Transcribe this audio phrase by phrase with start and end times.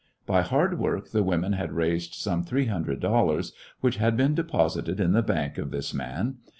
[0.25, 3.51] By hard work the women had raised some three hundred dollarSj
[3.81, 6.37] which had been deposited in the bank of this man.